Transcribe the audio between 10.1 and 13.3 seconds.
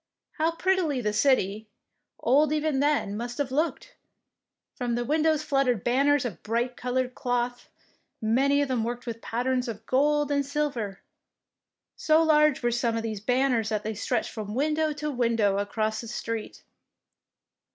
and silver! So large were some of these